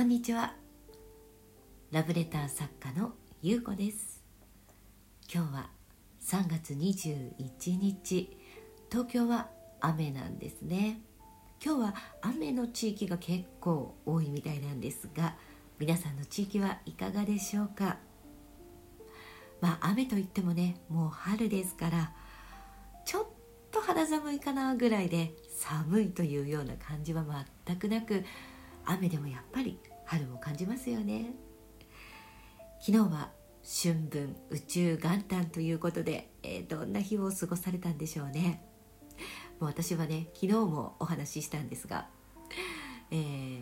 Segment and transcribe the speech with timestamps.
[0.00, 0.54] こんにちは。
[1.92, 4.24] ラブレター作家のゆうこです。
[5.30, 5.70] 今日は
[6.22, 8.34] 3月21日。
[8.90, 11.02] 東京は雨なんですね。
[11.62, 15.36] 今日は雨の地域が結構多いみたいなんですが
[15.78, 17.98] 皆さんの地域はいかがでしょうか？
[19.60, 22.14] まあ雨といってもねもう春ですから
[23.04, 23.26] ちょっ
[23.70, 27.22] と肌寒いかなぐらいで寒いというような感じは
[27.66, 28.24] 全くなく
[28.86, 29.78] 雨でもやっぱり
[30.10, 31.30] 春を感じますよね。
[32.80, 33.30] 昨日は
[33.62, 38.60] 春分宇宙元旦ということで、えー、どんな日を過ごされたんでしょうね。
[39.60, 42.08] もう私はね昨日もお話ししたんですが、
[43.12, 43.60] えー、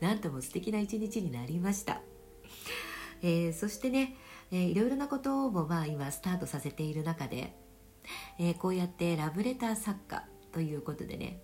[0.00, 2.00] なんとも素敵な一日になりました、
[3.20, 4.16] えー、そしてね、
[4.50, 7.54] えー、いろいろなことをまあ今スタートさせている中で、
[8.38, 11.40] えー、こうやってラブレター作家ということでね、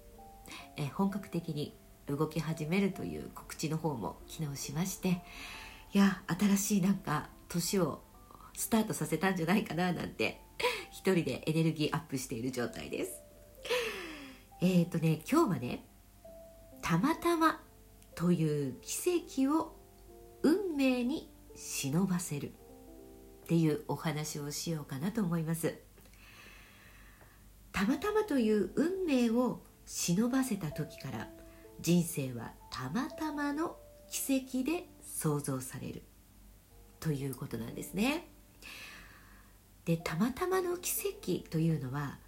[0.77, 5.23] えー、本格的に動き始めるという告知の方も昨日しまして
[5.93, 8.03] いや新しいなんか年を
[8.55, 10.41] スタートさせたんじゃないかななんて
[10.91, 13.21] 一人でエネルギーアップしている状態です。
[14.61, 15.85] えっ、ー、とね今日はね
[16.81, 17.61] たまたま
[18.15, 19.77] という奇跡を
[20.43, 22.53] 運命に忍ばせる。
[23.45, 25.75] っていうお話をしようかなと思います。
[27.73, 31.29] たまたまという運命を忍ばせた時から
[31.81, 33.77] 人生はたまたまの
[34.11, 36.03] 奇跡で創造される。
[37.01, 38.27] ということなんですね。
[39.85, 40.91] でたまたまの奇
[41.43, 42.19] 跡というのは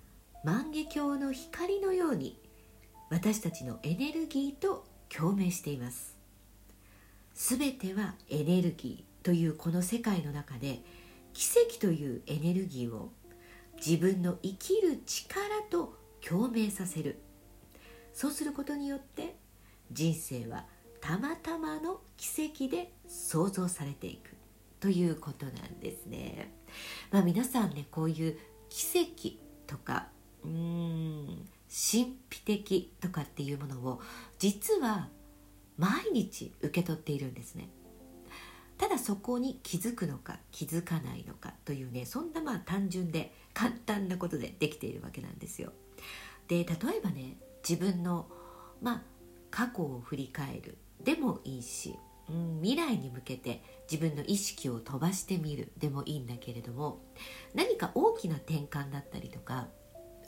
[0.44, 2.38] 万華鏡の光のように
[3.08, 6.14] 私たちのエネルギーと共鳴しています。
[7.32, 10.82] すべてはエネルギーというこの世界の中で
[11.36, 13.10] 奇跡というエネルギーを
[13.76, 15.94] 自分の生きる力と
[16.26, 17.20] 共鳴させる。
[18.14, 19.36] そうすることによって
[19.92, 20.64] 人生は
[21.02, 24.30] たまたまの奇跡で創造されていく。
[24.80, 26.54] ということなんですね。
[27.10, 28.38] まあ、皆さんねこういう
[28.70, 30.08] 奇跡とか
[30.42, 31.26] うーん
[31.68, 34.00] 神秘的とかっていうものを
[34.38, 35.10] 実は
[35.76, 37.68] 毎日受け取っているんですね。
[38.78, 45.72] ただそこに気づくのか気づかないのかというねそんなまあ単純で簡単なことでできているわけなんですよ。
[46.48, 46.66] で例え
[47.02, 47.36] ばね
[47.68, 48.28] 自分の
[48.82, 49.02] まあ
[49.50, 50.76] 過去を振り返る。
[51.02, 51.96] でもいいし、
[52.28, 55.72] うん、未来に向けて自分の意識を飛ばしてみる。
[55.78, 57.00] でもいいんだけれども
[57.54, 59.68] 何か大きな転換だったりとか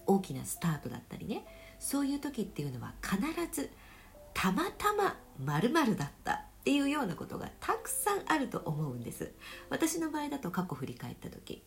[0.07, 1.45] 大きなスタートだったりね
[1.79, 3.19] そういう時っていうのは必
[3.53, 3.71] ず
[4.33, 6.48] たまたま〇〇だった。
[6.61, 9.33] っていうようなことがたくさんあると思うんです。
[9.71, 11.63] 私の場合だと過去振り返った時、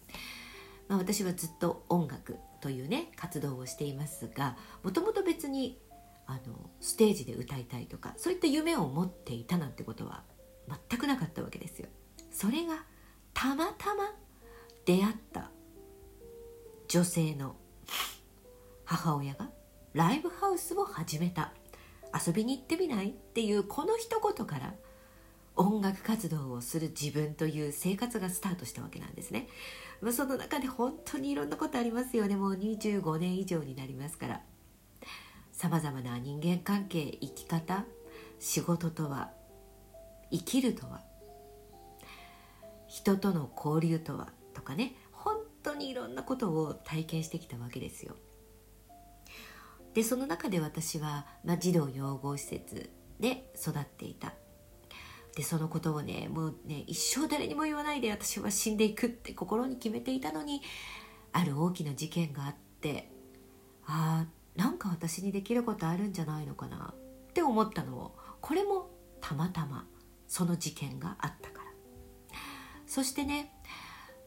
[0.88, 5.80] まあ、私はずっと音楽というね活動をしていますがもともと別に
[6.28, 10.24] あのステージで歌いたいとかそういった夢を持っていたなんてことは
[10.90, 11.88] 全くなかったわけですよ。
[12.32, 12.86] それが
[13.34, 14.14] たまたま
[14.86, 15.52] 出会った
[16.88, 17.56] 女性の
[18.86, 19.50] 母親が
[19.94, 21.54] ライブハウスを始めた。
[22.14, 23.10] 遊びに行ってみない？
[23.10, 24.74] っていうこの一言から
[25.56, 29.48] 音楽活動をする自分という生活がスタートしたわけなんですね、
[30.02, 32.36] まあ、その中で本当にいろんなことありますよね。
[32.36, 34.42] もう25年以上になりますから。
[35.52, 37.86] さまざまな人間関係生き方
[38.40, 39.30] 仕事とは
[40.32, 41.02] 生きるとは
[42.88, 44.96] 人との交流とはとかね。
[45.12, 48.16] 本当にいろんなことを体験してきたわけですよ。
[49.94, 54.34] でその中で私は、まあ、児童養護施設で育っていた。
[55.36, 60.62] でそのことをねもうね一生誰にも言わないで私は死んでいくって心に決めていたのに
[61.32, 63.10] ある大きな事件があって
[63.86, 68.90] ああなんか私にできることあるんじゃないのかなって思ったのをこれも
[69.22, 69.88] たまたま
[70.28, 71.72] その事件があったから。
[72.86, 73.54] そしてね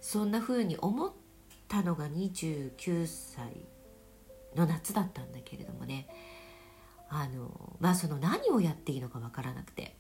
[0.01, 1.13] そんな風に思っ
[1.69, 3.67] たのが29歳
[4.57, 6.09] の夏だったんだけれどもね
[7.09, 9.97] あのまあその何をやっていいのかわからなくて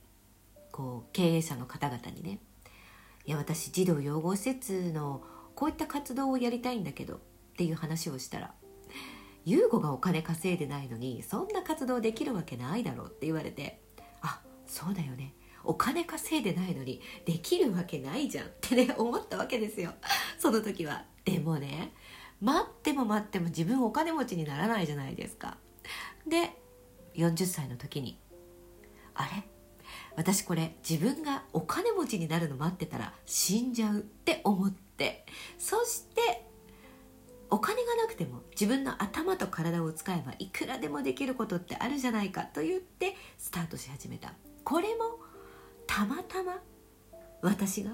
[0.72, 2.40] こう経営者の方々にね
[3.26, 5.22] 「いや私児童養護施設の
[5.54, 7.18] こういった活動をやりたいんだけど」っ
[7.56, 8.54] ていう話をしたら
[9.46, 13.80] 「優子がお金稼いでないのにそんな活動できるわけないだろ」って言われて
[14.22, 19.92] 「あそうだよねお金稼いでないのにできるわけないじゃん」ってね思ったわけですよ
[20.38, 21.04] その時は。
[21.24, 21.92] でもね
[22.44, 25.56] 待っても待っても自分お金持ちにならないじゃないですか。
[26.28, 26.50] で
[27.14, 28.18] 40歳の時に
[29.14, 29.48] あれ？
[30.16, 35.24] 私これ自分がお金持ちになるの待ってたら死んじゃうって思って
[35.58, 36.44] そして
[37.50, 44.34] お金がなくても自分の頭と体を使えばいくらでもできることってあるじゃないかと言ってスタートし始めた。
[44.64, 45.18] これも
[45.86, 46.60] たまたま
[47.42, 47.92] 私が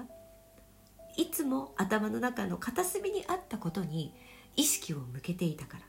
[1.17, 4.15] いつも頭の中の片隅にあったことに
[4.55, 5.83] 意識を向けていたから。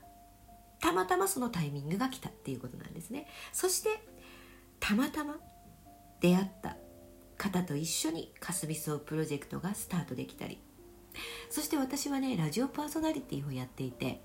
[0.79, 3.27] たまたまそのタイミングが来たっていうことなんですね。
[3.53, 4.03] そして
[4.79, 5.37] たまたま
[6.19, 6.77] 出会った
[7.37, 10.59] 方と一緒にかすみそうプロジェクトがスタートできたり。
[11.49, 14.21] そして私はねラジオパーソナリティをやっていて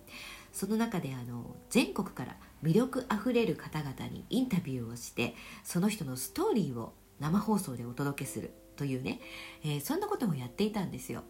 [0.52, 9.20] その中であの全国から魅力あふれる方々にインタビューをしてその人のストーリーを生放送でお届けするというね、
[9.64, 11.24] えー、そんなこともやっていたんですよ。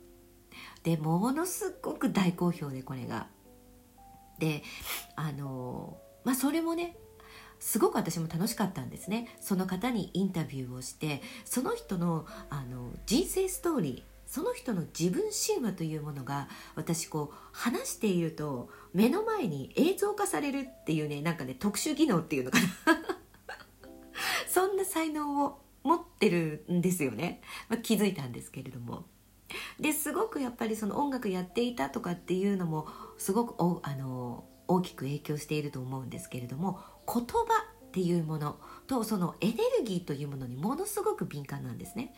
[0.83, 3.29] でものすごく大好評でこれが。
[4.39, 4.63] で
[5.17, 6.97] あのまあそれもね
[7.59, 9.37] すごく私も楽しかったんですね。
[9.41, 22.67] その方にインタビューをしてその人のあの人生ストーリーその人の自分神話というものが私こう話していると目の前に映像化されるっていうねなんかね特殊技能っていうのかな。
[24.49, 29.07] そんな才能を持ってるんですよね、まあ、気づいたんですけれども。
[29.81, 32.87] ですごくやっぱりその音楽やっていたとかっていうのも
[33.17, 37.45] すごくおあの大きく影響していると思うんですけれども言葉
[37.89, 42.13] っていうものとそのエネルギーというものにものすごく敏感なんですね。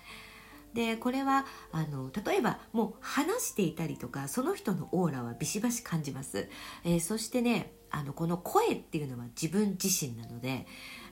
[0.74, 6.48] でこれはあの例えばもう話していたりとかその人のオーラはビシバシ感じます、
[6.84, 10.66] えー、そしてねあのこの声っていうのは自分自身なので、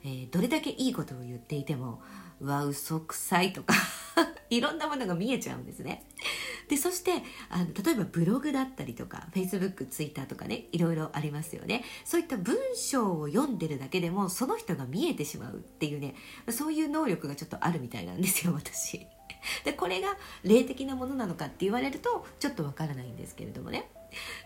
[0.05, 2.01] えー、どれだけいいことを言っていても
[2.41, 3.75] うわ嘘くさいとか
[4.51, 6.05] いろんなものが見えちゃうんですね。
[6.69, 7.13] でそして
[7.49, 11.85] あの例えばブログだったりとか Facebook、Twitter とかねいろいろありますよね。
[12.05, 16.15] そういった文章を読んでるだけでもその人が見えてしまうっていうね
[16.51, 19.07] そういう能力がちょっとあるみたいなんですよ私。
[19.65, 23.91] でこれが霊的なものなのかって言われるとちょっとわからないんですけれどもね。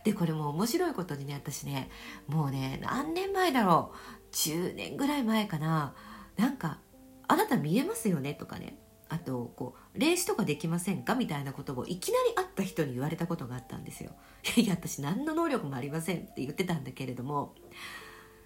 [0.05, 1.89] でこれも面白いことにね私ね
[2.27, 3.93] もうね何年前だろ
[4.31, 5.95] う？10年ぐらい前かな。
[6.37, 6.79] なんか
[7.29, 8.77] 「あなた見えますよね」とかね。
[9.13, 14.13] あとこう「霊視とかできませんか?」みたいなことをいきなり会った人に言われたことがあったんですよ。
[14.57, 17.55] いや私何の能力もありませんって言ってたんだけれども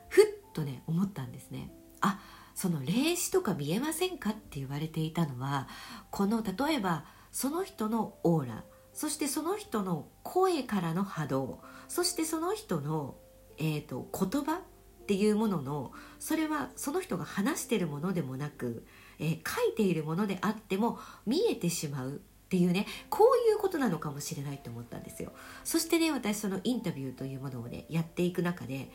[0.08, 1.72] ふっとね思ったんですね。
[2.00, 2.20] あ
[2.54, 5.68] その霊視とか見えませんかって言われていたのは
[6.10, 13.16] この例えばその人のオーラそしてその人の声からの波動そしてその人の、
[13.58, 14.60] えーと、言葉っ
[15.06, 18.86] ていうもののそれはその人が話してるものでもなく、
[19.18, 25.32] えー、書いているものであっても見えてしまうっていうねこういうことなのかもしれないと思ったんですよ。
[25.64, 28.90] そしてね私そのインタビューというものをねやっていく中で、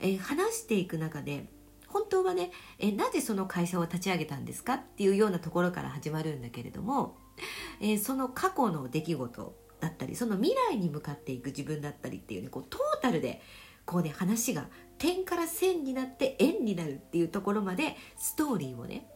[0.00, 1.46] えー、話していく中で
[1.86, 7.16] 本当はねえなぜその会社を立ち上げたんですかっていうようなところから始まるんだけれども、
[7.80, 13.40] えー、その過去の出来事だったりその未来に向かっていく自分だったりっていうねこうトータルで
[13.84, 14.66] こうね話が
[14.98, 19.06] 点から線になって円になるっていうところまでストーリーをね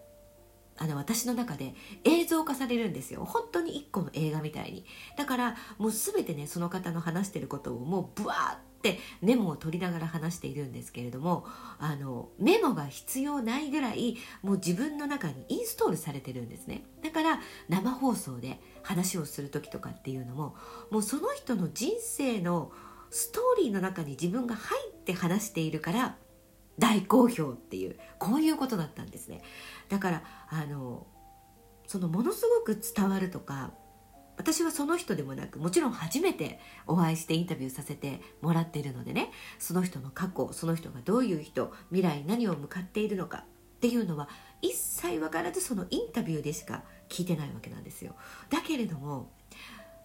[0.79, 1.75] あの私の中で
[2.05, 3.25] 映像化されるんですよ。
[3.25, 4.85] 本当に一個の映画みたいに。
[5.17, 11.47] だからもう全てねその方の話してることをもうブワーってメモを取りながら話しているんですけれども
[11.79, 16.85] あのメモが必要ないぐらいもう自分の中にインストールされてるんですね。
[17.03, 20.57] だから生放送で話をする時とかっていうのも
[20.91, 22.73] もうその人の人生の
[23.11, 26.17] ストーリーの中に自分が入って話しているから
[26.79, 29.43] 大好評っていうこういうことだったんですね。
[29.89, 31.07] だからあの
[31.87, 33.73] そのものすごく伝わるとか
[34.37, 43.45] 私はその人でもなくもちろん初めてお会いしてインタビューさせてもらっているのでねその人の過去その人がどういう人未来何を向かっているのか
[43.77, 44.29] っていうのは
[44.63, 48.15] 一切分からずそのインタビューでしか聞いてないわけなんですよ。
[48.49, 49.31] だけれども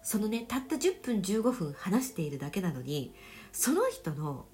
[0.02, 3.14] そのねたった10分15分話しているだけなのに
[3.52, 4.46] その人の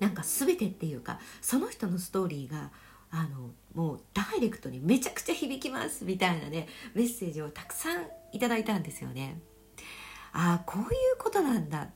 [0.00, 2.70] なんか全てっていうかその人のストーリーが
[3.10, 9.40] あのもうダイレクトにめちゃくちゃ響きますみたいなねメッセージをたくさんいただいたんですよね。
[10.32, 10.88] ああこういう
[11.18, 11.90] ことなんだっ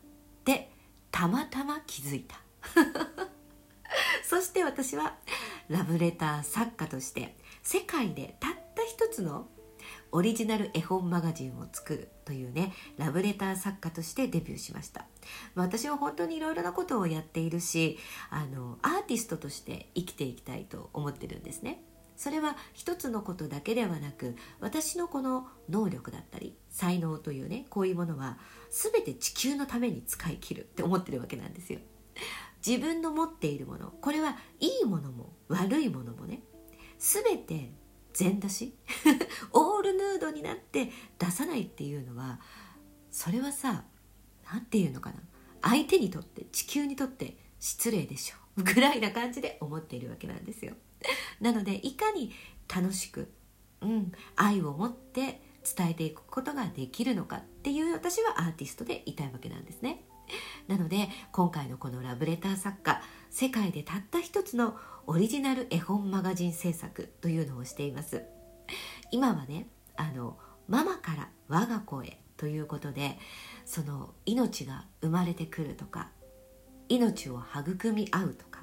[0.45, 0.71] て
[1.11, 2.40] たまたま気づいた。
[4.25, 5.16] そして私は
[5.69, 9.49] ラブレター作家として世界でたった一つの
[10.12, 15.07] オリジナル絵本マガジンを作るというねラブレター作家としてデビューしました、
[15.55, 17.99] 私は本当にいろいろなことをやっているし
[18.31, 21.83] あのアーティストとして生きていきたいと思ってるんですね。
[22.17, 28.37] それは一つのことだけではなく私のこの能力だったり才能というねこういうものは
[28.71, 31.79] 全て地球のために使い切るって思ってるわけなんですよ。
[32.67, 36.43] 自分の持っているものこれはいいものも悪いものもね
[36.99, 37.73] 全て
[38.12, 38.75] 全出し
[39.53, 42.41] オールヌードになって出さないっていうのは
[43.11, 43.85] それはさ
[44.52, 45.16] 何て言うのかな。
[45.62, 48.62] 相手にとって地球にとって失礼でしょう。
[48.62, 50.75] ぐらいな感じで思っているわけなんですよ。
[51.40, 52.33] なのでいかに
[52.75, 53.33] 楽しく、
[53.80, 55.40] うん、愛を持って
[55.76, 60.04] 伝えていくことができるのかっていう私はアーティストでいたいわけなんですね。
[60.69, 64.76] なので今回のこのラブレター作家世界でたった一つの
[65.07, 68.23] オリジナル絵本マガジン制作というのをしています。
[69.11, 69.66] 今はね
[69.97, 70.38] あの
[70.69, 73.18] ママから我が子へということで
[73.66, 76.09] その命が生まれてくるとか
[76.88, 78.62] 命を育み合うとか、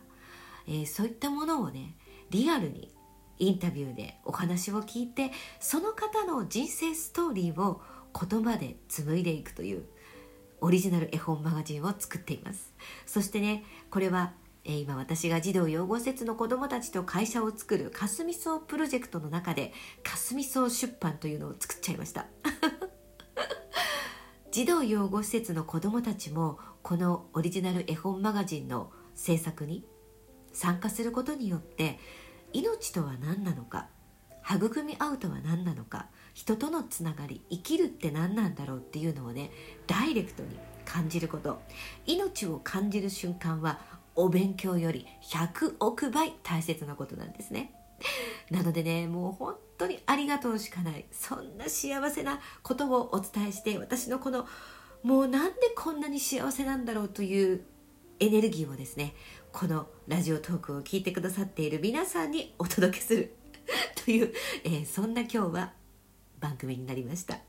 [0.68, 1.96] えー、そういったものをね
[2.32, 2.92] リアルに
[3.38, 5.30] インタビューでお話を聞いて
[5.60, 7.80] その方の人生ストーリーを
[8.20, 9.84] 言葉で紡いでいくという
[10.60, 12.74] オリジナル絵本マガジンを作っています。
[13.06, 22.26] そしてねこれは今私が児童養護施設の子どもたちと会社を作るかすみそうプロジェクトの中でかすみそう出版というのを作っちゃいました。
[24.52, 29.86] 児童養護施設の子どもたちもこのオリジナル絵本マガジンの制作に
[30.54, 32.00] 参加することによって
[32.54, 33.88] 命とは何なのか
[34.50, 39.52] 育み合うとは何なのか人とのつながり生きるって何なんだろうっていうのをね
[39.86, 41.60] ダイレクトに感じること。
[42.06, 43.80] 命を感じる瞬間は
[44.16, 47.74] お勉強より100億倍大切なことなんですね。
[48.50, 51.06] なのでねもう本当にありがとうしかない。
[51.12, 54.48] そんな幸せなことをお伝えして私のこの
[55.04, 57.66] もうなんでこんなに幸せなんだろうという
[58.20, 59.14] エネルギーをですね
[59.52, 63.36] このラジオトークを聞いてくださっている皆さんにお届けする
[64.06, 65.74] という、えー、そんな今日は
[66.40, 67.40] 番組になりました。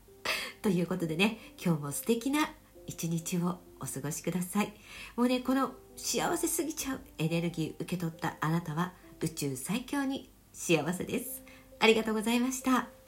[0.61, 2.53] ということでね今日も素敵な
[2.85, 4.73] 一日をお過ごしください。
[5.15, 10.29] もうねこの幸せすぎちゃうエネルギー受け取ったあなたは宇宙最強に
[10.59, 11.41] 幸せです。
[11.79, 12.98] ありがとうございました。